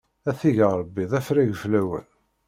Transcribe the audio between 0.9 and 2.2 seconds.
d afrag fell-awen!